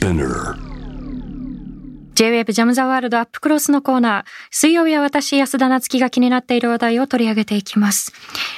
[0.00, 0.56] Spinner
[2.14, 4.24] J-Web ジャムザワールドアップクロスのコーナー。
[4.50, 8.12] 水曜日は私、安田なつきが気になっている話題を取り上げていきます。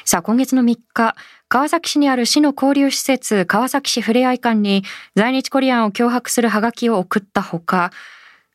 [0.04, 1.16] さあ、今月の3日、
[1.48, 4.84] 川崎市にある市の交流施設、川崎市ふれあい館に
[5.16, 7.90] 在日コリアンを脅迫するハガキを送ったほか、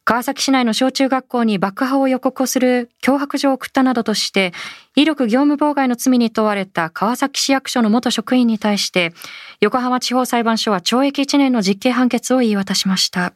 [0.08, 4.54] 川崎市内の小中学校に爆破を予告する脅迫状を送ったなどとして、
[4.96, 9.12] 威力業務妨害の罪に問われた川崎市役所の元職員に対して、
[9.60, 13.33] 横浜地方裁判所は懲役1年の実刑判決を言い渡しました。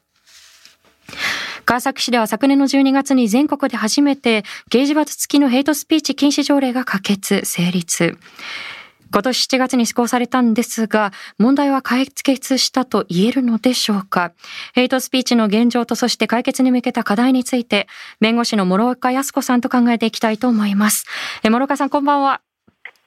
[1.66, 8.18] 川崎市では昨年の12月に全国で初めて刑事罰付きのヘイトスピーチ禁止条例が可決、成立。
[9.14, 14.32] 今年7月に施行されたんですが、問題は解決したと言えるのでしょうか？
[14.74, 17.88] ヘイトスピーチの現状とそして解決に向けた課題について、
[18.20, 21.06] 弁護士の諸岡康子さんと考えていきたいと思います。
[21.44, 22.42] え諸岡さん、こんばんは。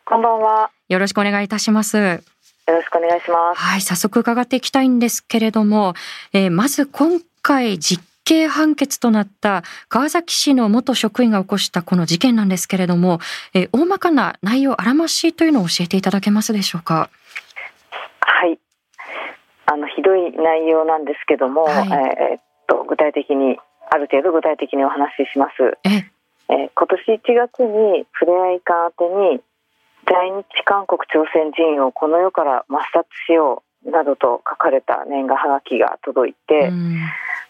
[0.04, 0.70] こんばんは。
[0.88, 1.96] よろしくお願いいたします。
[1.96, 3.60] よろしくお願いします。
[3.60, 5.95] はい、早速伺っていきたいんですけれども、
[6.32, 13.20] えー、まず今回実刑判決となった川崎市の元職員が起こしたこの事件なんですけれども、
[13.54, 17.10] え大まかな内容あらましいというのを教えていただけますでしょうか？
[18.20, 18.58] はい。
[19.66, 23.58] あのひどい内容なんですけども、はい、えー、っと具体的に
[23.90, 25.78] ある程度具体的にお話しします。
[25.84, 26.10] え
[26.48, 29.40] えー、今年1月にふれあい館宛に
[30.06, 36.71] 在日韓国朝鮮人をこの世から抹殺しようなどと書かれた年賀はがきが届いて、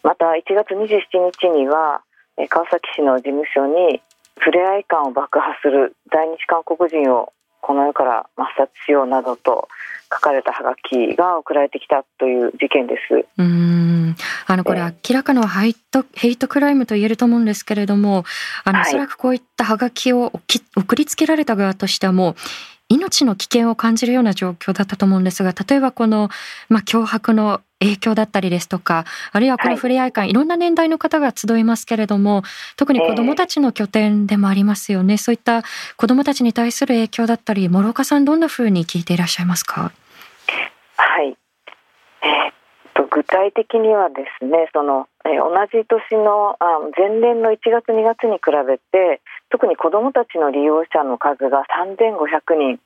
[0.02, 2.02] また1月27日には
[2.48, 4.00] 川崎市の事務所に
[4.38, 9.68] ふれあい感を爆破する在日韓国人をこの世から抹殺しようなどと
[10.12, 13.26] 書かれたハガキが送られてきたという事件です。
[13.38, 14.14] うん。
[14.46, 18.24] あのこれ明らかなハイトヘイトクライムと言えると思うんですけれども、
[18.64, 20.32] あの、おそらくこういったハガキを
[20.76, 22.34] 送りつけられた側としてはもう
[22.88, 26.28] 命の危険を感じるような状況だったと思うんですが、例えばこの
[26.68, 32.42] まあ脅迫の影響だったりですとかあるいはこのふれあい館、はい、いろんな年代の方が集いますけれども
[32.76, 35.62] 特に子どもたちの拠点でもありますよね、えー、そういった
[35.96, 39.92] 子どもたちに対する影響だったり諸岡さんどんなふうに聞いていらっしゃいますか？
[42.94, 52.80] と具体的にはですねその、えー、同じ年のあ前年の1月2月に比べて特に子どもたちの利用者の数が3500人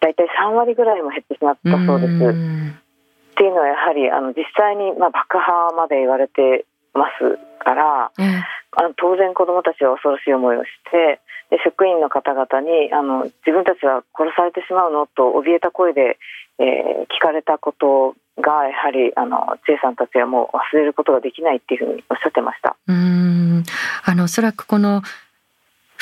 [0.00, 2.12] 大体3割ぐらいも減ってしまったそうです。
[2.12, 8.44] っていうのはやはりあの実際にまあ爆破まで言われてますから、うん、
[8.76, 11.20] あの当然子どもたちは恐ろしい思いをして
[11.52, 16.18] で職員の方々にあの自分たちは殺されてしまうのと怯えた声で、
[16.58, 16.66] えー、
[17.04, 22.76] 聞かれたことがやはりあの知恵さんたちはもう忘れることができないっていうふうにおっしゃってました。
[22.88, 23.64] うん
[24.04, 25.02] あのおそらくこの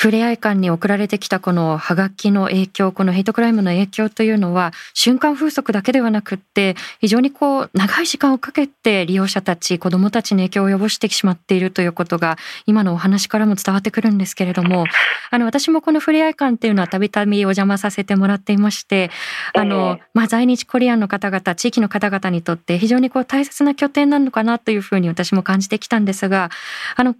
[0.01, 14.85] ふれあい館に送られてきたこのハガキの影響、このヘイトクライムの影響というのは、瞬間風速だけではなくって、非常にこう、長い時間をかけて利用者たち、子供たちに影響を及ぼしてしまっているということが、今のお話からも伝わってくるんですけれども、
[15.29, 19.11] あの、私もこのふれあい館っていうのはたびたびお邪魔させてもらっていまして、
[19.53, 26.49] あの、まあ、在日コリアンの方々、地域の方々にとって非常にこう大切な拠点なのかなというふうに私も感じてきたんですが、
[26.95, 27.13] あの、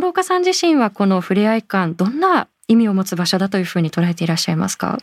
[0.00, 4.98] 諸岡さん自身はこのふれあい館どんな意味を持つ場所だというふうに捉えていらっしゃいますか？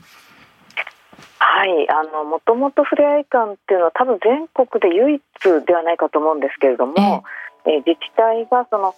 [1.40, 5.22] はいあのもともとふれあい館っていうのは多分全国で唯一
[5.66, 7.24] ではないかと思うんですけれども、
[7.66, 7.78] ええ。
[7.88, 8.94] 自治体がその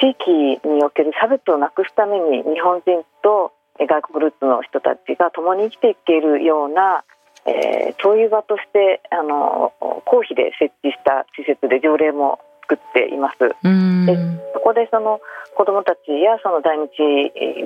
[0.00, 0.30] 地域
[0.68, 7.02] における差別をなくすために日本人と外国ルーツの人たちが共に生きていけるような、
[7.44, 9.72] えー、そういう場としてあの
[10.04, 13.38] 公費で設置した施設で条例も作っています。
[13.38, 14.16] で
[14.54, 15.20] そこでその
[15.54, 16.90] 子どもたちやその在日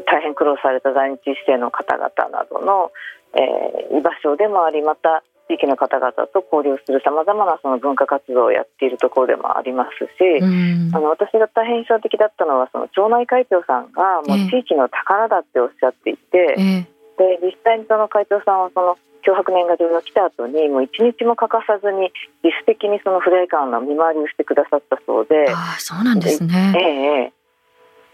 [0.05, 2.93] 大変苦労された在日市政の方々などの、
[3.35, 10.45] えー、居場所でもありまた地域の方々と交流するさまざまなその文化活動をやっているところでもありますし、
[10.93, 25.47] あの私が大変印象的だったのはその町内会長さんがもう地域の宝だっておっしゃっていて、えー、で実際にその会長さんはその脅迫年賀状が来た後にもう一日も欠かさずに自主的にそのフレーカーの見回りをしてくださったそうで。
[25.51, 27.39] あそうなんですね、ええ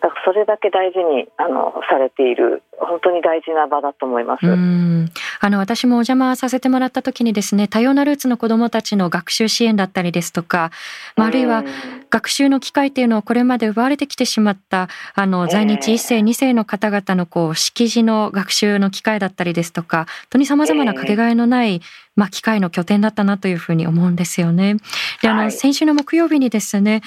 [0.04, 4.44] だからそれだけ大事にあのされている本当に大事な場だと思います。
[5.44, 10.70] あの私もお邪魔させてもらった時にですね多様なルーツの子どもたちの学習支援だったりですとか、
[11.16, 11.64] まあ、あるいは
[12.08, 21.82] 学習の機会っていうのをこれまで奪われてきてしまったあの在日1世2世の方々のこう識字の学習の機会だったりですとか本当にさまざまなかけがえのない
[22.16, 24.76] まあ、機会の拠点だったなというふうに思うんですよね。
[25.22, 27.02] で、あの、先週の木曜日にですね、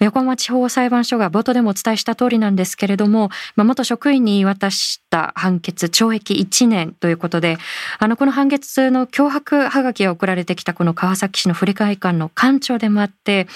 [0.00, 7.58] 横浜地方裁判所が冒頭でもお伝えした通りなんですけれども、まあ、元職員に言い渡した判決、懲役1年ということで、
[7.98, 13.48] あの、この判決の脅迫はがきが送られてきたこの川崎市の振り替館の館長でもあって、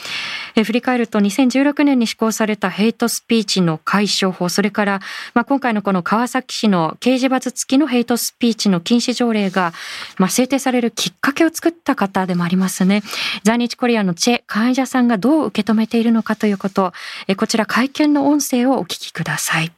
[0.56, 5.00] え振り返ると2016年に施行されたヘイトスピーチの解消法、それから、
[5.34, 9.72] まあ、今回のこの川崎市の刑事罰付きのヘイトスピーチの禁止条例が、
[10.19, 13.02] まあ、制定されるきっかけを作った方でもありますね。
[13.44, 16.92] 在日コリアのチェ・カイジャさんがどう受け止めているのかということ、
[17.36, 19.72] こちら会見の音声をお聞きください。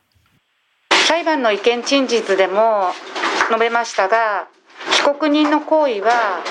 [1.07, 2.93] 裁判の意見陳述でも
[3.49, 4.49] 述べましたが、
[4.93, 6.43] 被告人の行為は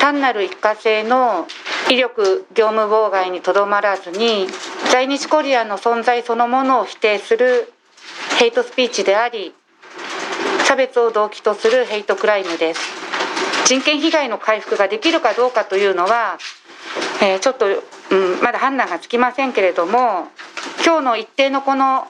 [0.00, 1.46] 単なる一過性の
[1.90, 4.46] 威力業務妨害にとどまらずに
[4.90, 7.72] 在日コリアの存在そのものを否定する
[8.38, 9.54] ヘイトスピーチであり
[10.64, 12.80] 差別を動機とするヘイトクライムです
[13.70, 16.38] 人権被害の回復ができるかどうかというのは、
[17.22, 17.66] えー、ちょっと
[18.10, 20.26] うん、まだ判断がつきませんけれども
[20.84, 22.08] 今日の一定のこの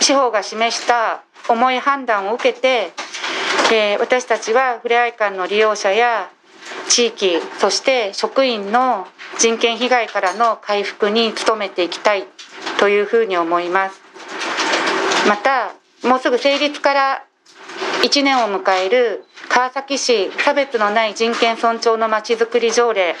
[0.00, 2.92] 司法が示した重い判断を受けて、
[3.74, 6.30] えー、私たちはふれあい館の利用者や
[6.88, 9.08] 地域そして職員の
[9.40, 12.26] 人権被害からの回復に努めていきたい
[12.78, 14.00] というふうに思います。
[15.28, 15.72] また
[16.08, 17.24] もうすぐ成立から
[18.04, 23.14] 1年を迎える川崎市差別のない人権尊重のまちづくり条例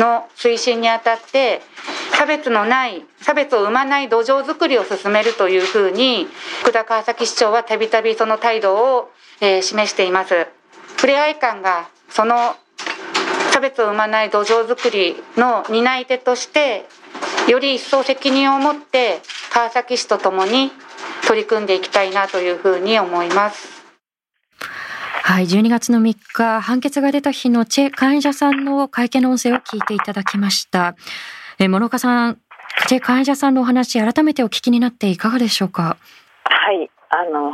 [0.00, 1.62] の推進にあたって
[2.18, 6.26] 差別のない差別を生まない土壌づくりを進めるというふうに
[6.62, 10.48] 福田川崎市長はたびたびその態度を、えー、示しています。
[10.96, 12.56] ふれあい館がその
[13.52, 16.86] 差別を生まない土壌づくりの担い手として
[17.48, 19.20] より一層責任を持って
[19.52, 20.72] 川崎市とともに
[21.28, 23.75] 取り組んでいきたいなというふうに思います。
[25.28, 30.94] はい、12月の3日、判決が出た日のチェ・カイジャさんの会見の音声を聞いていただきました。
[31.58, 32.38] え諸岡さん、
[32.86, 35.96] チェ・カイジャさんのお話、改めてお聞きになっていかがでしょうか？
[36.44, 37.50] はい、あの、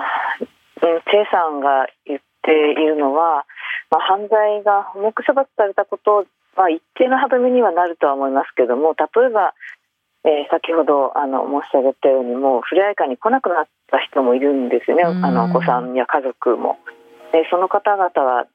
[0.80, 3.46] チェさんが言っているのは、
[3.90, 9.54] まあ、犯罪が重く処罰されたこと、まあ、一定の歯止めにはなるとは思いますけども、例えば、
[10.24, 16.76] えー、先ほどあの申し上げたようにもうふれあい館に来なくなった人もいるんですよね、あのお子さんや家族も。
[17.32, 18.46] でその方々は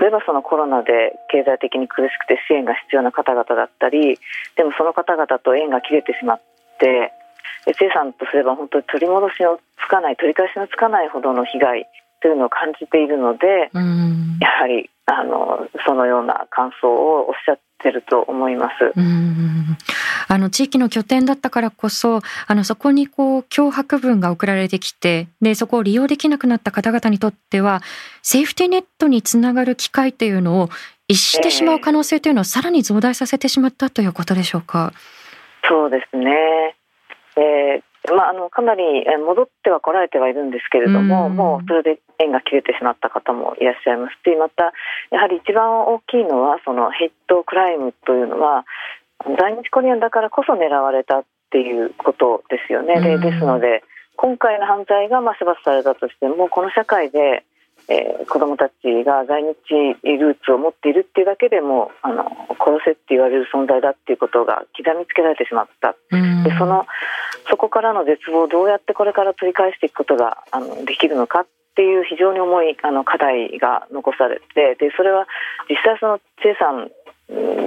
[0.00, 4.18] 例えばそのコロナで経済的に苦しくて支援が必要な方々だったり
[4.56, 6.40] でもその方々と縁が切れてしまっ
[6.78, 7.12] て
[7.66, 11.86] 生さんとすれば本当に取り戻しのつかない取り返しのつかないほどの被害
[12.22, 13.70] というのを感じているので
[14.40, 18.92] やはりあのそのような感想をおっしゃってると思います。
[20.28, 27.82] あの地域の拠点だったからこそあのそこにこう脅迫文が送られてきてでそこを利用できなくなった方々にとっては
[28.22, 30.68] セーフティーネットにつながる機会というのを
[31.08, 34.92] 逸してしまう可能性というのをさらに増大させてしまったということでしょうか？
[35.68, 36.76] そうですね、
[37.36, 37.82] えー
[38.14, 38.82] まあ、あのかなり
[39.24, 44.72] 戻ってはこられてはいるんですけれども、もうそれで縁が切れてしまった方もいらっしゃいますしまた
[45.10, 48.64] やはり一番大きいのはそのヘッドクライムというのは
[49.38, 53.00] 在日コリアンだからこそ狙われたっていうことですよね。
[53.00, 53.82] でですので
[54.16, 57.44] 今回の犯罪がまあ処罰されたとしてもこの社会で、
[57.88, 59.54] えー、子どもたちが在日
[60.04, 62.24] ルーツを持っているっていうだけでもあの
[62.58, 65.94] 殺せって言われる存在だっていうことが刻みつけられてしまった。
[66.44, 66.86] でその
[67.48, 75.26] そこからの絶望をどうやってこれから取り返していくことがあのできるのかっていう非常に重いあの課題が残されてでそれは
[75.68, 76.90] 実際そのチェさん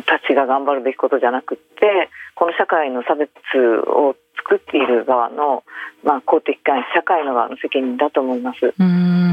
[0.05, 3.31] たちが頑張るべきことじゃなくてこの社会の差別
[3.87, 5.63] を作っている側の、
[6.03, 8.73] まあ、公的機関社会の側の責任だと思います。
[8.79, 9.25] うん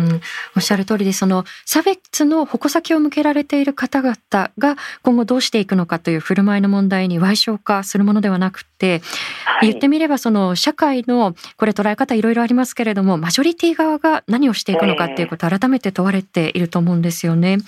[0.57, 4.17] おっしゃる通りでその差別の矛先を向けられている方々
[4.59, 9.01] が今後どうしていくのかという振る舞いの問題に賠償化するものではなくて、
[9.45, 17.59] はい、言ってみればその社会のこれ捉え方いろいろありますけれどもマジョリティ側が何をしていくのかっていうことを改めて問われていると思うんですよね。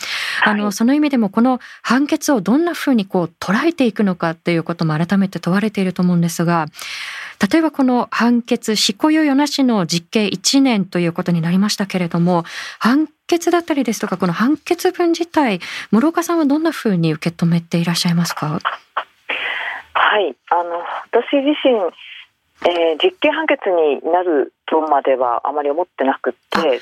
[0.45, 6.67] えー、あのその意味でもこの判決をどんなふうにこう捉えていくのかっていうことも改めて問われていると思うんですが
[7.51, 12.45] 例えばこの判決執行猶予なしの実刑1年ということになりましたけれども
[12.79, 15.61] 判決だったりですとかこの判決文自体
[15.91, 18.61] 室岡さんはどんなふうに受け止めていらっしゃいますか？
[19.95, 20.37] はい。
[20.51, 21.75] あの私自身
[22.65, 26.39] えー、実刑判決になるとまではあまり思ってなくて。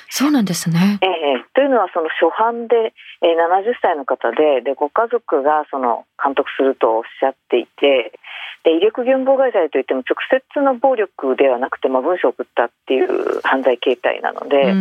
[0.09, 8.13] そうなんですね、えー、というのはその初犯で、えー、70歳の方ででご家族がその監督するとおっしゃっていて
[8.65, 14.73] で威力業務妨害罪といっても直接の暴力ではなくて、まあ、文書を送ったっていう犯罪形態なので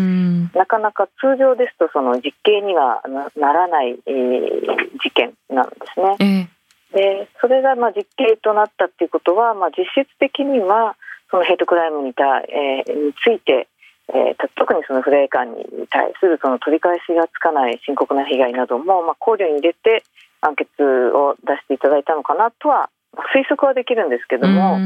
[0.58, 3.02] なかなか通常ですとその実刑には
[3.36, 4.68] ならない、えー、
[5.02, 6.16] 事件なんですね。
[6.20, 6.48] えー
[6.94, 10.96] でそれがまあ実刑となったっていうことは、まあ、実質的には
[11.30, 13.68] そのヘイトクライムにた、えー、について、
[14.14, 20.04] えー、特にそのフレーカンに対するその取り返しがつかない深刻な被害なども、まあ、考慮に入れて
[20.42, 20.68] 判決
[21.16, 22.90] を出していただいたのかなとは
[23.36, 24.80] 推測はできるんですけども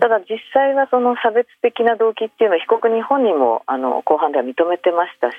[0.00, 5.38] ただ実際はその差別的な動機っていうのは被告人本人もあの後半では認めてましたし、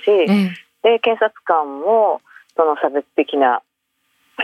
[0.84, 2.22] で検察官も
[2.56, 3.62] その差別的な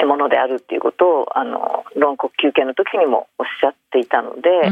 [0.05, 4.67] ものであるっていうことをあの論告求刑の時にもおっしゃっていたので、え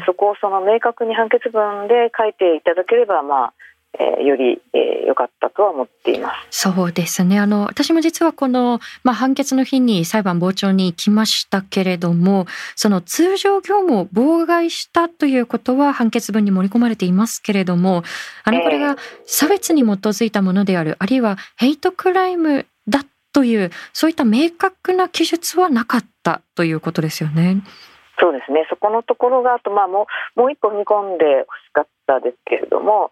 [0.00, 3.54] ー、そこをその明確に判決文で書いていただければまあ
[3.98, 6.62] えー、より良、えー、かったとは思っています。
[6.62, 7.38] そうですね。
[7.38, 18.02] あの私も実はこのまあ判決の日に裁判傍聴に行きましたけれども、その通常業務を妨害したということは判決文に盛り込まれていますけれども、
[18.42, 18.96] あのこれが
[19.26, 27.62] 差別に基づいたものである、あるいはヘイトクライムだっというそういった明確な記述はなかったということですよね。
[28.20, 33.10] そうですねそこのところがあと、まあ、もうもう一個踏み込んでほしかったですけれども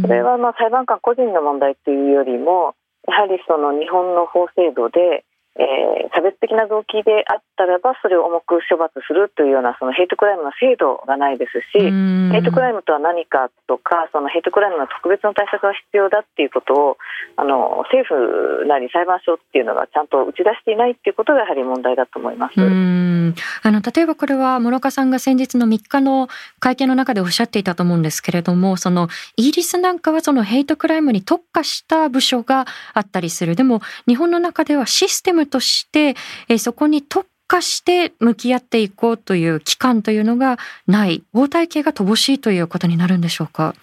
[0.00, 2.76] それはまあ裁判官個人の問題というよりも
[3.08, 5.24] やはりその日本の法制度で
[5.56, 16.96] えー、差別的な動機であったらばそれを重く処罰するというようなそのヘイトクライムの制度がないですしヘイトクライムとは何かとかそのヘイトクライムの特別の対策が必要だっていうことを
[17.36, 22.54] あの政府なり裁判所っていうのがちゃんと打ち出していないっていうことがやはり問題だと思います。
[22.58, 26.28] あの例えばこれは諸岡さんが先日の3日の
[26.60, 33.56] 会見の中でおっしゃっていたと思うんですけれどもそのイギリスなんかはそのヘイトクライムに特化した部署があったりする。
[33.56, 36.14] でも日本の中ではシステムとして、
[36.48, 41.22] えそこに特化して向き合っていこうという機関というのがない。
[41.32, 43.74] 法体系が乏しいということになるんでしょうか？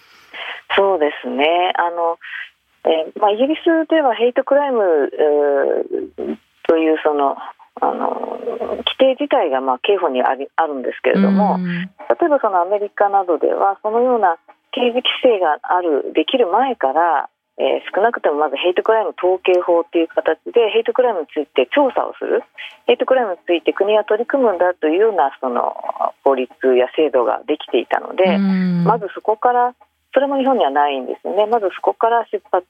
[0.76, 1.72] そうですね。
[1.76, 2.18] あの、
[2.84, 4.82] えー、まあ、イギリスではヘイトクライム、
[6.18, 7.36] えー、というその
[7.80, 8.38] あの
[8.84, 14.36] 規定自体がまあ刑法にありあるんですけれども、例えばそのアメリカなどではそのような
[14.72, 17.28] 刑事規制があるできる前から
[17.58, 22.42] えー、少なくともまずヘイトクライム統計法という形でヘイトクライムについて調査をする。
[22.86, 25.76] ヘイトクライムについて国が取り組むんだというようなその
[26.24, 29.74] 法律や制度ができていたのでまずそこから
[30.14, 31.46] それも日本にはないんですよね。
[31.46, 32.66] まずそこから出発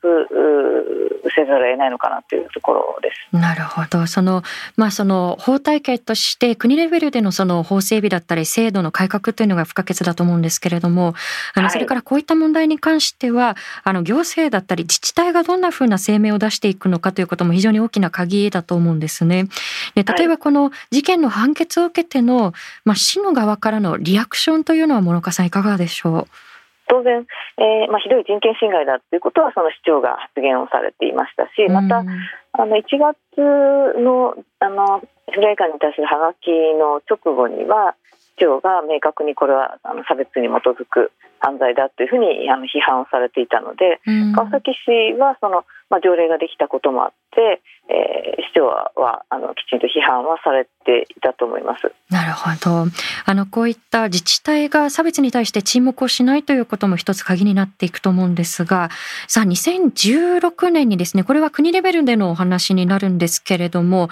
[1.35, 3.37] せざるを得ないのかなというところです。
[3.37, 4.07] なるほど。
[4.07, 4.43] その
[4.77, 11.15] まあその法体系として国レベルでのその法整備だったり制度の改革というのが不可欠だと思うんですけれども、
[11.55, 19.49] あのそれからこういった問題に関しては、はい、あの行政だったり自治体がどんなふうな声明を出していくのかということも非常に大きな鍵だと思うんですね。
[19.95, 22.53] で例えばこの事件の判決を受けての
[22.85, 26.52] まあ市の側からのリアクションというのは諸岡さんいかがでしょう？
[26.93, 27.25] 当然、
[27.57, 35.01] えーまあ、ひどい人権侵害だということはその市長が発言をされていましたしまた、あの1月のあの
[35.33, 38.02] フレーカーに対するハガキの直後には市
[38.37, 41.13] 長が明確にこれはあの差別に基づく
[41.43, 44.01] 犯罪だというふうにあの批判をされていたので、
[44.35, 47.61] 川崎市はその、まあ、条例ができたこともあって、
[47.91, 51.93] えー、市長はあのきちんと批判はされていたと思います。
[52.11, 52.87] なるほど。
[53.27, 58.91] あのこういった自治体が差別に対して沈黙をしないということも一つ鍵になっていくと思うんですが、
[59.27, 64.09] さあ2016年にですね、これは国レベルでのお話になるんですけれども。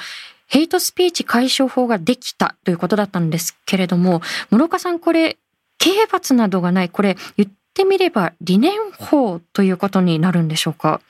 [0.51, 5.39] ヘイトスピーチ解消法ができたということだったんですけれども、諸岡さんこれ
[5.79, 11.01] 刑罰などがない、これ言ってみれば理念法ということになるんでしょうか？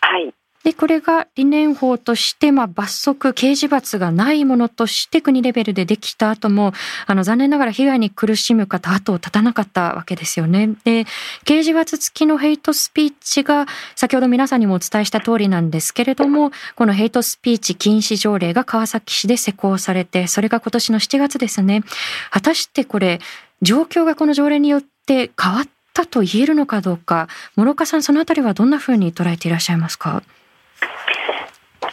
[0.00, 0.34] はい。
[0.66, 6.72] で、これが理念法として、まあ、罰則、刑事罰がないものとして国レベルでできた後も、
[7.06, 10.70] あの、残念ながら被害に苦しむ方、後を絶たなかったわけですよね。
[10.82, 11.06] で、
[11.44, 21.84] 刑事罰付きのヘイトスピーチが、先ほど皆さんにもお伝えした通りなんですけれども、このヘイトスピーチ禁止条例が川崎市で施行されて、それが今年の7月ですね。
[22.32, 23.20] 果たしてこれ、
[23.62, 30.24] 状況がこの条例によって変わったと言えるのかどうか、諸岡さん、そのあたりはどんなふうに捉えていらっしゃいますか？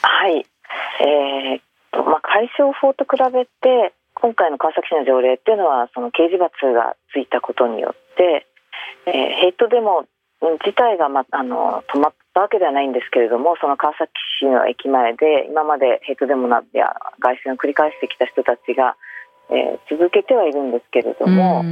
[0.04, 0.46] はい、
[1.00, 8.46] えーまあ、解消法と比べて今回の川崎市の条例っていうのはその刑事罰がついたことによって、
[9.08, 10.06] えー、ヘイトデモ
[10.66, 18.98] 自体が、ま、あの止まったわけではないんですけれどもその川崎市の駅前で今までヘイトデモなや外戦を繰り返してきた人たちが、
[19.50, 21.64] えー、続けてはいるんですけれども、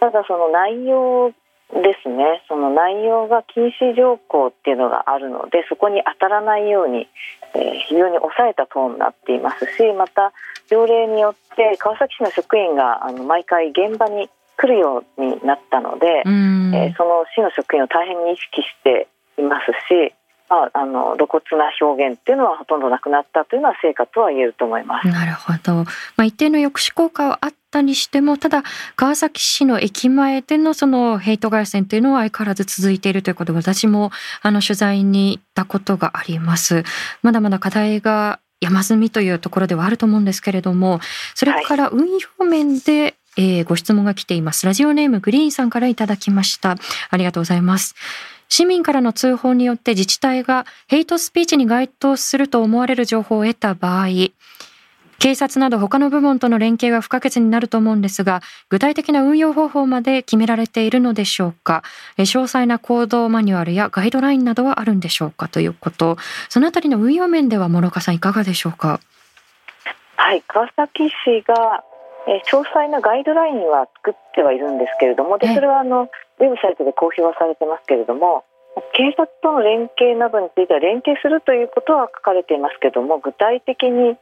[0.00, 1.32] ただその内容
[1.72, 2.42] ですね。
[2.48, 7.06] その内容が禁止条項っていうのがあるのでそこに当たらないように、
[7.54, 10.32] えー、非常に抑えたトーンになっていますしまた
[10.68, 20.14] 条例によって川崎市の職員があの毎回現場に来るようになったので、えー、その市の職員を大変に意識していますし
[20.50, 25.08] まあ、あの露骨な表現っていうのはほとんどなくなったというのは成果とは言えると思います。
[25.08, 25.74] なるほど。
[25.74, 25.86] ま
[26.18, 28.64] あ、一定の抑止効果はあったにしても、ただ
[28.96, 34.10] 川崎市の駅前でのそのヘイト外線というのは相変わらず続いているということで、私も
[34.42, 36.82] あの取材に行ったことがあります。
[37.22, 41.00] まだまだ課題が山積みというところではあると思うんですけれども、
[41.36, 44.66] それから運用面で、はいえー、ご質問が来ています。
[44.66, 46.76] ラジオネームグリーンさんからいただきました。
[47.10, 47.94] ありがとうございます。
[48.48, 54.08] 市民からの通報によって自治体がヘイトスピーチに該当すると思われる情報を得た場合、
[55.20, 61.84] 警察など他の部門との連携が不可欠になると思うんですが、具体的な運用方法まで決められているのでしょうか？
[62.16, 65.46] 詳細な行動マニュアルやガイドラインなどはあるんでしょうか？
[65.48, 66.16] ということ。
[66.48, 68.98] そのあたりの運用面では諸岡さんいかがでしょうか？
[70.16, 71.84] はい、川崎市が
[72.28, 76.08] え詳細なガイドラインは作ってはいるんですけれどもでそれはあの
[76.38, 78.44] ウェブサイトで公表はされてますけれども
[78.94, 84.16] 警察との連携などについては連携するということは書かれていますけれども具体的に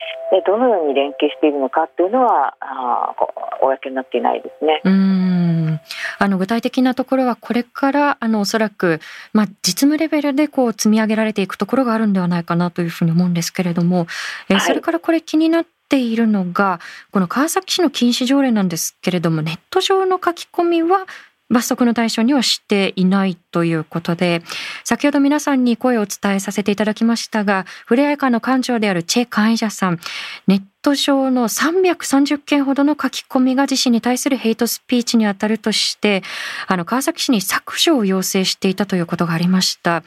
[0.47, 3.15] どのように連携しているのかというのはあ
[3.61, 4.81] 公になっていないですね。
[4.85, 5.81] うん。
[6.19, 9.01] あの具体的なところはこれからあのおそらく、
[9.33, 14.07] まあ、実務レベルでこう積み上げられていくところがあるんではないかなというふうに思うんですけれども、
[14.49, 16.81] えそれからこれ気になっているのが
[17.13, 21.07] この川崎市の禁止条例なんですけれどもネット上の書き込みは
[21.51, 24.43] 罰則の対象にはしていないということで、
[24.85, 29.99] 先ほど皆さんに声を伝えさせていただきましたが、ふれあい館の館長であるチェ・カンイジャさん、
[30.47, 36.23] ネット上の330件ほどの書き込みが自身に対するヘイトスピーチにあたるとして、
[36.67, 40.03] あの、川崎市に削除を要請していたということがありました。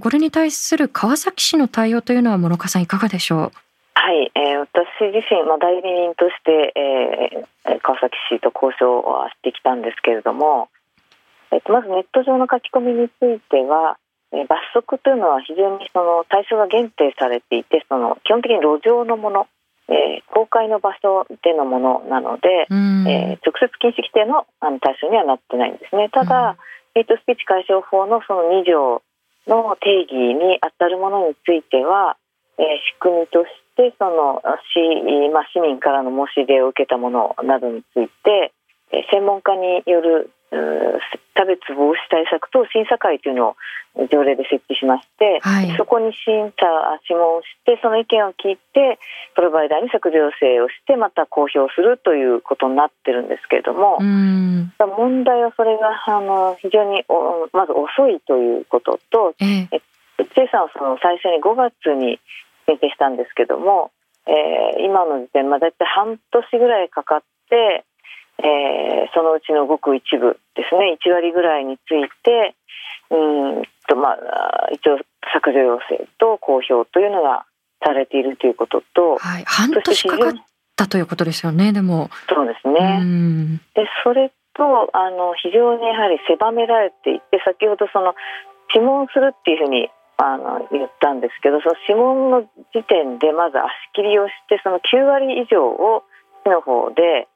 [0.00, 3.71] これに対する川崎市の対応というのは、諸岡さんいかがでしょう？
[3.94, 10.68] はい、えー、私自身、まあ、代理人として、えー、川崎市と交渉はしてきたんですけれども、
[11.52, 13.98] えっと、まずネット上の書き込みについては、
[14.32, 19.46] えー、罰則というのは非常にその対象が限定されていてその基本的に路上のもの、
[19.88, 26.08] えー、公開の場所でのものなので、えー、直接禁止規定のあの対象にはなってないんですね。
[26.08, 26.56] ただ、
[26.94, 29.02] ヘイトスピーチ解消法のその2条
[29.46, 32.16] の定義に当たるものについては、
[32.58, 32.64] えー、
[32.96, 33.48] 仕組みとし
[33.90, 34.42] てその
[34.74, 38.52] 市,、まあ、市民からの申し出を受けたものなどについて、
[38.92, 40.30] えー、専門家による
[41.34, 43.56] 差別防止対策等審査会というの
[43.96, 46.68] を条例で設置しまして、はい、そこに審査
[47.08, 48.98] 諮問してその意見を聞いて
[49.34, 57.04] プロバイダーに削除要請をしてまた公表するということになってるんですけれども問題はそれがあの非常に
[57.52, 59.80] まず遅いということと、ええ、
[60.34, 62.20] チェさんはその最初に5月に
[62.66, 63.90] 申請したんですけども、
[64.26, 67.84] えー、今の時点まあ大体半年ぐらいかかって
[68.42, 72.56] えー、そのうちのごく一部ですね1割ぐらいについて
[73.10, 74.98] うんと、まあ、一応
[75.32, 77.44] 削除要請と公表というのが
[77.84, 80.32] されているということと、はい、半年かかっ
[80.76, 82.10] たということですよねでも。
[82.28, 83.60] そうですね。
[83.74, 88.14] でそれとあの非常にやはり狭められていて先ほどその
[88.74, 96.04] 諮問するっていうふうにあの言ったんですけどその諮問の時点でまず足切りをしてその9割以上を
[96.44, 97.28] 市の方で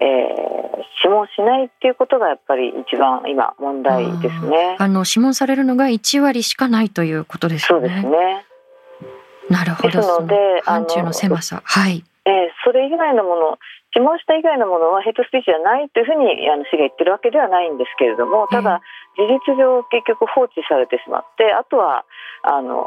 [0.00, 4.76] えー、諮問しないっていうことがやっぱり一番今問題ですね。
[4.78, 7.66] あの諮問されるのが1割しかないということですね。
[7.68, 8.44] そうですね。
[9.48, 9.90] なるほど。
[9.90, 12.04] ですので、範疇の狭さ、はい。
[12.24, 13.58] えー、それ以外のもの、
[13.96, 18.80] 諮問した以外のものはヘイトスピーチじゃないというふうにあの市が言ってるわけではないんですけれども、ただ
[19.18, 22.06] 事実上結局放置されてしまって、あとは
[22.42, 22.78] あの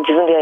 [0.00, 0.32] 自分で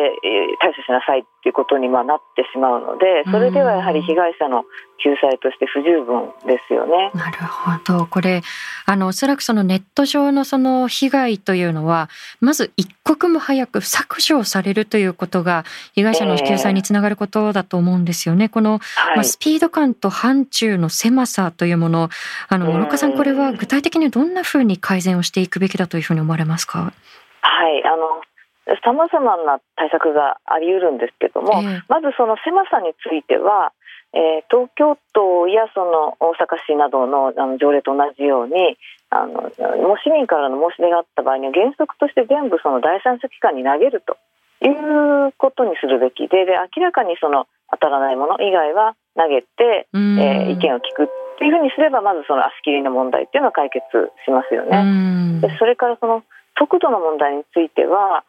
[0.60, 4.64] 対処しなさいっていうことにまあなってしまうのでそれではやはり被害者の
[5.02, 7.10] 救済として不十分ですよね。
[7.14, 8.42] なるほどこれ
[8.86, 12.08] あのおそらくそのネット上のその被害というのは
[12.40, 18.44] まず一刻も早く削除されるということが被害者の救済につながることだと思うんですよね。
[18.44, 18.80] えー、この、
[19.14, 22.08] まあ、スピード感と範疇の狭さというもの
[22.48, 26.92] あの諸岡さんこれは具体的にどんなふうに改善をしていくべきだというふうに思われますか？
[27.42, 28.22] はいあの
[28.84, 33.72] さまざまな対策があり得るんですけども、えー、まずその狭さについては、
[34.14, 38.78] えー、東京都やその大阪市などのあの条例と同じように
[39.10, 39.50] あの
[39.88, 44.16] も市民からの申し出があった場合には原則として全部その第三者機関に投げると
[44.62, 53.82] いうことにするべきでで明らかにその当たらないもの以外は投げて、えー、意見を聞くっっていうふうにすればまずその足切りの問題っていうのは解決
[54.24, 55.40] しますよね。
[55.42, 56.22] でそれからその
[56.56, 58.22] 速度の問題については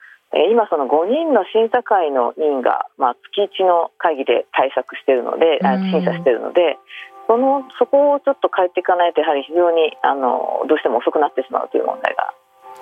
[0.49, 6.77] 今その5人の審査会の委員が、まあ、月1の会議で対策しているので、審査しているので
[7.27, 12.33] そのそこをちょっと変えていかないとやはり非常にあのどうしても遅くなってしまうという問題が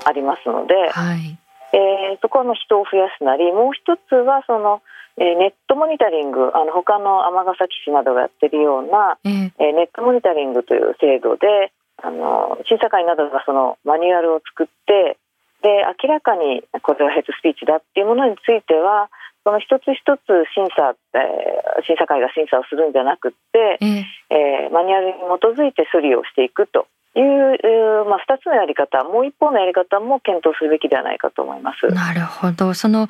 [0.05, 1.37] ありますので、はい、
[1.73, 4.81] えー、そこはの人を増やすなりもう一つはその、
[5.17, 15.20] えー、ネットモニタリングあの他の尼崎市などがやってるような、えー、えー、ネットモニタリングという制度であの審査会などがそのマニュアルを作って
[15.61, 19.09] で明らかにこれはヘイトスピーチだっていうものについては
[19.43, 31.87] その一つ一つ審査、えー、審査会が審査をするんじゃなくて、えー、えー、マニュアルに基づいて処理をしていくという、まあ、2つのやり方もう一方のやり方も検討するべきではないかと思います。
[31.93, 33.07] なるほどその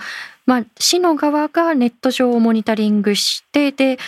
[0.48, 4.00] まあ、市の側がネット上をモニタリングしてで、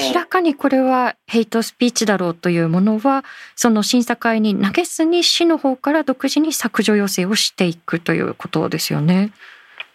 [0.00, 3.24] 明らかにこれはヘイトスピーチだろうというものは
[3.56, 9.32] その審査会に投げずに市の方から独自に削除要請をしていくということですよね。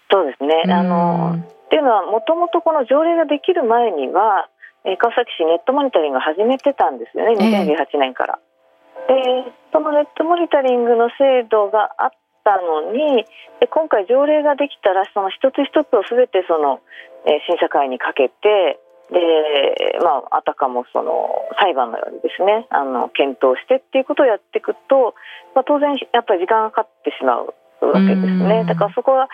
[0.10, 4.48] そうですねあのっていうのはもともとこの条例ができる前には
[5.00, 8.40] 川崎市ネットモニタリングを始めてたんですよね2018年から。
[9.08, 12.10] でそのネットモニタリングの制度があっ
[12.44, 13.26] たのに
[13.60, 16.80] で今回条例ができたらその一つ一つを全てその、
[17.26, 18.80] え審査会にかけて
[19.12, 25.16] で、まあ、あたかもその裁判のようにですねあの検討してっていうことをやっていくと、
[25.56, 28.66] まあ、当然やっぱり時間がかかってしまうわけですね。
[28.68, 29.30] だからそこは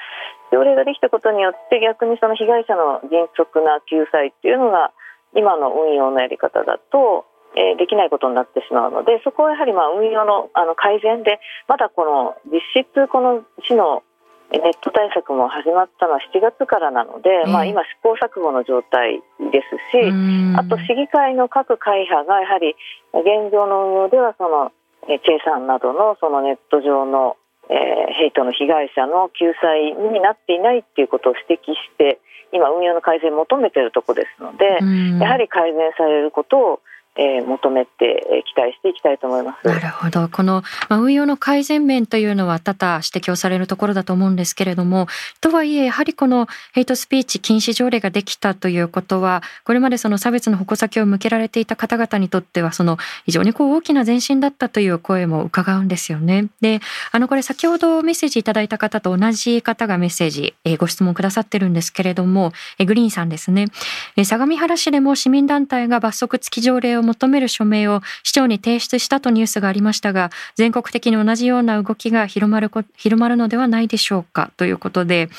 [0.51, 4.93] 条例ができたことによって逆にその被害者の迅速な救済っていうのが
[5.33, 14.03] 今の運用のやり方だとえー、できないことになってしまうのでそこはやはりまあ運用のあの改善でまだこの実質この市の
[14.51, 20.13] ネット対策も始まったのは7月からなので、えー、まあ、今、試行錯誤の状態ですし
[20.57, 22.75] あと市議会の各会派がやはり
[23.13, 24.71] 現状の運用ではその
[25.07, 27.35] チェイさんなどのそのネット上の、
[27.69, 32.19] えー、ヘイトの被害者の救済になっていないっていうことを指摘して
[32.53, 34.77] 今、運用の改善を求めているところですので
[35.17, 36.79] やはり改善されることを
[37.15, 39.67] えー、求めて期待していきたいと思います。
[39.67, 40.29] なるほど。
[40.29, 45.07] この、まあ、運用の改善面というのは多々指摘をされるところだと思うんですけれども、
[45.39, 56.47] とはいえ、やはりこのヘイトスピーチ禁止条例ができたということは、これまでその差別の矛先を向けられていた方々にとっては、その非常にこう大きな前進だったという声も伺うんですよね。
[56.61, 56.79] で、
[57.11, 63.67] あのこれ先ほどメッセージいただいた方と同じ方がメッセージ、えー、ご質問くださってるんですけれども、えグリーンさんですね。
[64.15, 75.29] え相模原市でも市民団体が罰則付き条例を求める署名を市長に提出したとニュースがありましたが、全国的に同じような動きが広まる広まるのではないでしょうかということで、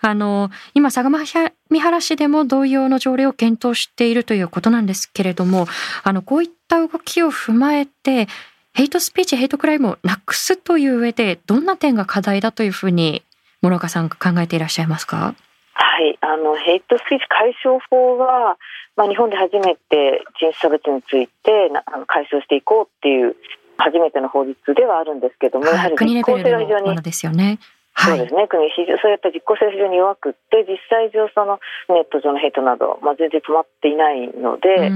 [0.00, 5.68] あの、今、相模原市でも同様の条例を検討しているということなんですけれども、
[6.02, 8.28] あの、こういった動きを踏まえて、
[8.72, 13.22] ヘイトスピーチ、ヘイトクライムをなくすという上で、どんな点が課題だというふうに、
[13.62, 15.34] 師岡さん考えていらっしゃいますか？
[15.80, 18.58] はい、あのヘイトスピーチ解消法は、
[18.96, 23.34] まあ、日本で初めて人種差別についてあの解消していこうっていう
[23.78, 27.58] 初めての法律ではあるんですけども、はい、やはり実効性が非常にですよね。
[27.96, 34.88] そうですね、国そういった実効性が非常に弱くって実際上そのネット上のヘイトなど、まあ、全然止まっていないので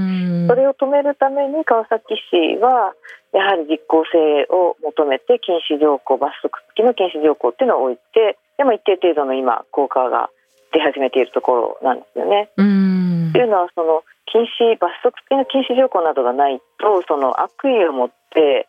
[0.47, 2.95] それを止めるために川崎市は
[3.35, 10.31] やはり実効性を求めて禁止条項罰則付きの禁止条項っていうのを置いてでも一定程度の今効果が
[10.75, 12.51] 出始めているところなんですよね。
[12.57, 18.67] というのはその禁止罰則付きの禁止条項などがないとその悪意を持って、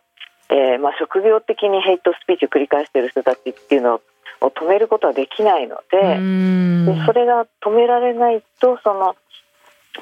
[0.51, 4.01] えー、まあ職業的にヘイトスピーチを繰り返している人たちっていうの
[4.41, 9.17] を止めることはできないのででそれが止められないとその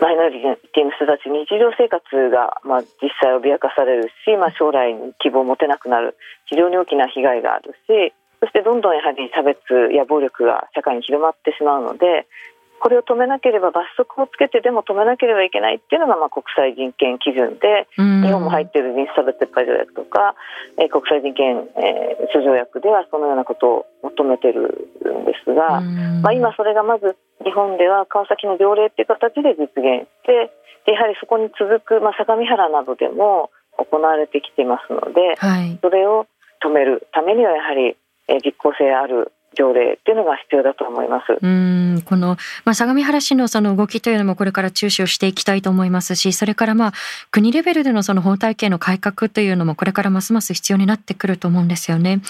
[0.00, 8.12] マイノリティの人たち日常生活が、まあ、実際脅かされるし、まあ、将来に希望を持てなくなる非常に大きな被害があるし
[8.44, 9.56] そしてどんどんやはり差別
[9.96, 12.28] や暴力が社会に広まってしまうので
[12.76, 20.36] これを止めなければ罰則をつけてでも止めなければいけないっていうのがまあ国際人権基準で、日本も入っている人種差別撤廃条約とか、
[20.76, 25.80] えー、国際人権、えー、諸条約ではそのようなことを求めてるんですが、
[26.20, 33.48] まあ、今それがまず日本では川崎の条例っていう形で実現してやはりそこに続く、まあ、相模原などでも
[33.80, 36.26] 行われてきてますので、はい、それを
[36.60, 37.96] 止めるためにはやはり
[38.28, 41.38] 実効性ある条例っていうのが必要だと思います。
[41.40, 46.92] うんこの、まあ、相模原市のその動きというのもこれから注視をしていきたいと思いますし、それからまあ
[47.30, 52.20] 国レベルでのその法体系の改革というのもこれからますます必要になってくると思うんですよね。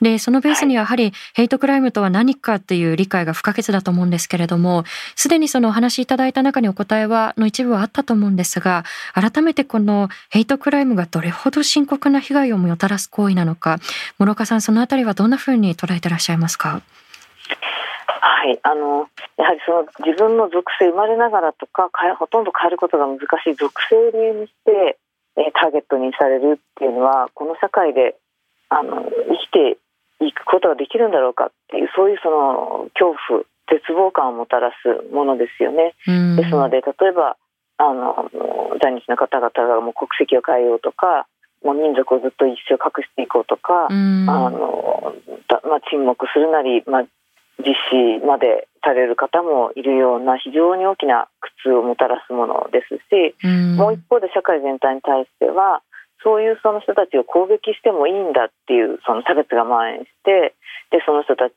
[0.00, 4.84] で、そのベースにやはりヘイトクライムとは何かっていう理解が不可欠だと思うんですけれども、
[5.16, 13.78] すでにそのお話しいただいた中にお答えはの一部はあったと思うんですが、改めてこのヘイトクライムがどれほど深刻な被害をもたらす行為なのか、
[14.18, 16.73] 諸岡さんそのあたりはどんなふうに捉えてらっしゃいますか？
[18.06, 24.98] はい、あのやはりその自分の属性生まれながらとかほとんど変えることが難しい属性を理由にして、
[25.36, 28.16] えターゲットにされるっていうのはこの社会で
[28.68, 29.78] あの生きて
[30.24, 35.94] いくことができるんだろうかっていうそういうその恐怖絶望感をもたらすものですよね。
[36.36, 37.36] ですので例えば
[37.78, 38.30] あの
[38.80, 41.26] 在日の方々がもう国籍を変えようとか
[41.64, 45.14] もう民族をずっと一生隠していこうとか、あの
[45.64, 47.04] まあ、沈黙するなり、まあ、
[47.58, 53.34] 実施までされる方もいるような非常に大きな苦痛をもたらすものですし、
[53.76, 55.82] もう一方で社会全体に対しては
[56.24, 60.56] そういうその人たちを攻撃してもいいんだっていうその差別が蔓延して
[60.90, 61.54] でその人たち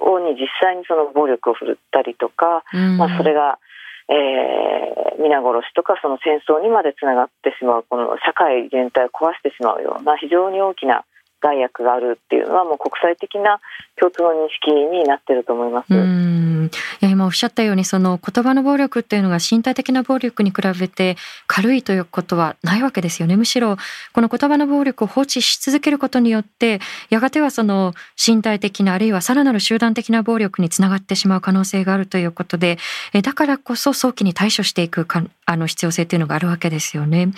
[0.00, 2.64] をに実際にその暴力を振るったりとか、
[2.96, 3.60] まあ、それが、
[4.08, 11.04] えー、皆殺しとかその戦争にまでつながってしまうこの社会全体を壊してしまうような非常に大きな
[11.40, 13.60] 害悪があるっていうのはもう国際的な
[13.98, 15.94] 共通の認識になってると思います。
[15.94, 23.36] うんいや今おっしゃったようにその言葉の暴力っていうのが身体的な暴力に比べて軽いということはないわけですよね。
[23.36, 23.76] むしろ
[24.12, 32.78] この言葉の暴力を放置し続けることによってやがてはその身体的なあるいはさらなる集団的な暴力につながってしまう可能性があるということで
[33.12, 37.30] えだからこそ早期に対処していくかあの必要性っていうのがあるわけですよね。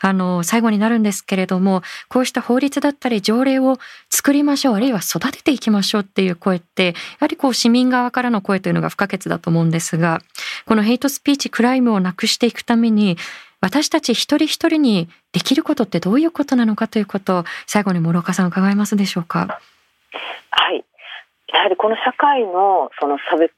[0.00, 3.78] あの最後になるんですけれどもこうした法律だったり条例を
[4.10, 10.20] 作りましょうあるいは育てていきましょうっていう声ってやはりこう市民側からの声というのが不可欠だと思うんですが
[10.66, 13.16] このヘイトスピーチクライムをなくしていくために
[13.60, 19.60] 私たち一人一人にできることってどういうことなのかということを最後に諸岡さん伺えますでしょうか？
[20.50, 20.84] はい
[21.54, 23.52] やはりこの社会のその差別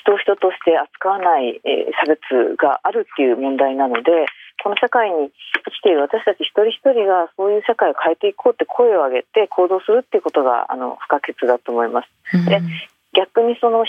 [0.00, 4.26] 人を人として扱わない、え差別があるっていう問題なので
[4.62, 5.30] この社会に
[5.64, 12.08] 生きている私たち一人一人がそういう社会を変えていこうって声を上げて行動するっていうことがあの不可欠だと思います。
[12.48, 12.60] で
[13.12, 13.84] 逆にその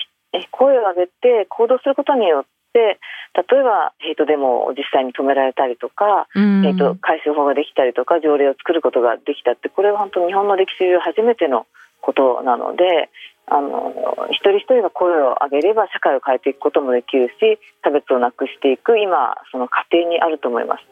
[0.52, 2.43] 声を上げて行動することによっ
[2.74, 3.00] て
[3.36, 11.67] 例えばヘイトデモを実際に止められたりとか、ヘイト改正法ができたりとか条例を作ることができたってこれは本当日本の歴史上初めての
[12.02, 13.10] ことなので
[13.47, 13.93] あの
[14.32, 20.84] 一人一人が声を上げれば社会を変えていくこともできるし差別をなくしていく今その過程にあると思います。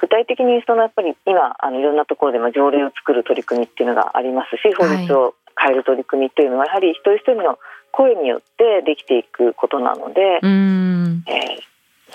[0.00, 7.58] 具体的にそのやっぱり今あのいろんなところでも条例を作る取り組みっていうのがありますし法律を変える取り組みというのはやはり一人一人の
[7.92, 11.60] 声によってできていくことなので、えー、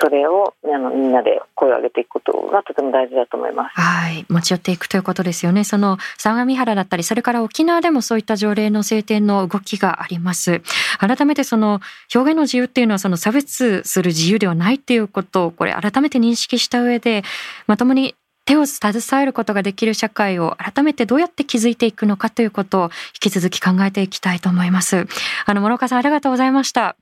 [0.02, 3.80] それをあのみんなで声を上げていくことがとても大事だと思います。
[3.80, 5.64] はい、持ち寄っていくということですよね。
[5.64, 10.62] その相模原だったり、それから沖縄でもそういった条例の制定の動きがあります。
[11.00, 11.82] 改めてその
[12.14, 17.24] 表現の自由っていうのはその差別する自由ではないっていうことをこれ改めて認識した上で、
[17.68, 22.84] まともに手を携えることができる社会を改めてどうやって築いていくのかということを
[23.24, 25.06] 引き続き考えていきたいと思います。
[25.46, 26.96] あの、諸岡さんありがとうございました。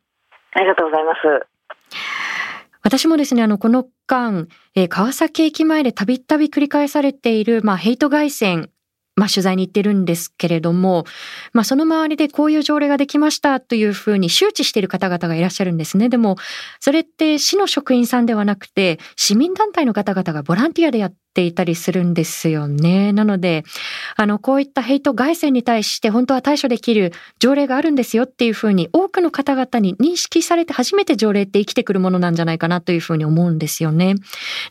[0.51, 1.47] ありがとうございます。
[2.87, 8.69] 私もですね、あの、この間、えー、川崎駅前でたびたび繰り返されている、まあ、ヘイト外線
[9.17, 11.03] まあ、取材に行ってるんですけれども、
[11.51, 16.07] まあ、その周りでこういう条例ができましたというふうに周知している方々がいらっしゃるんですね。
[16.07, 16.37] でも、
[16.79, 23.13] それって市の職員さんではなくて、市民団体の方々がボランティアでやっていたりするんですよね。
[23.13, 23.63] なので、
[24.15, 34.15] あの、こういったヘイト外線に対して本当は対処できる条例があるんですよっていうふうに多くの方々に認識されて初めて条例って生きてくるものなんじゃないかなというふうに思うんですよね。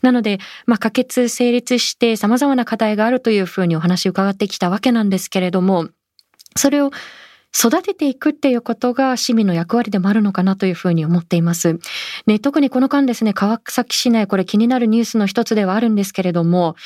[0.02, 5.88] なので、まあ、可決成立して様々な課題があるというふうにお話を伺ってきたわけなんですけれども、
[6.56, 6.90] それを
[7.58, 11.78] 育てていくっていうことが市民の役割でもあるのかなというふうに思っています。
[12.26, 16.76] ね、特にこの間ですね、川崎市内、これ気になるニュースの一つではあるんですけれども、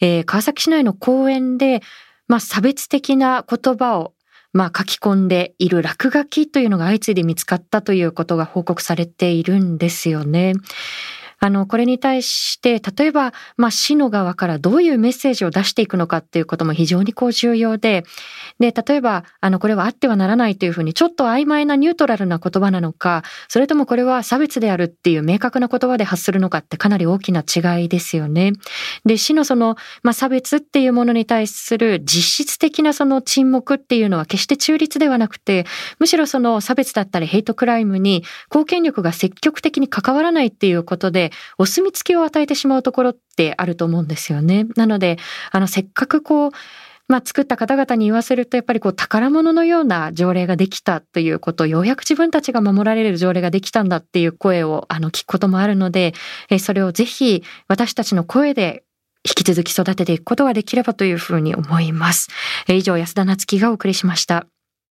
[0.00, 1.82] えー、川崎市内の公園で、
[2.26, 4.14] まあ、差別的な言葉を
[4.54, 10.54] まあ、書き込んでいる落書きというのが相次いで見つかったということが報告されているんですよね。
[11.44, 18.04] あの、これに対して、例えば、まあ、市の側からどういうメッセージを出していくのかっていうことも非常にこう重要で、
[18.60, 28.52] で、例えば、あの、これはあってはならないというふうに、ちょっと曖昧なニュートラルな言葉なのか、それともこれは差別であるっていう明確な言葉で発するのかってかなり大きな違いですよね。
[29.04, 35.66] で、市のその、まあ、差別っていうものに対する実質的なその沈黙っていうのは決して中立ではなくて、
[35.98, 44.66] むしろその差別だったりヘイトクライムに貢献力が積極的に関わらないっていうことで、お墨付きを与えてしまうところってあると思うんですよね。
[44.76, 45.18] なので、
[45.50, 46.50] あの、せっかくこう、
[47.06, 56.14] まあ、作った方々に言わせると、やっぱりこう、宝物のような条例ができたということ、ようやく自分たちが守られる条例ができたんだっていう声を、あの、聞くこともあるので、
[56.48, 58.84] えそれをぜひ、私たちの声で
[59.22, 62.28] 引き続き育てていくことができればというふうに思います。
[62.68, 64.53] 以上、安田なつきがお送りしました。